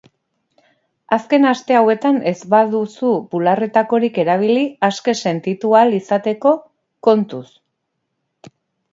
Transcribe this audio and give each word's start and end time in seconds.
Azken 1.15 1.43
aste 1.49 1.75
hauetan 1.79 2.15
ez 2.31 2.37
baduzu 2.53 3.11
bularretakorik 3.35 4.17
erabili 4.23 4.63
aske 4.87 5.15
sentitu 5.27 5.75
ahal 5.81 5.93
izateko, 5.99 6.55
kontuz! 7.09 7.43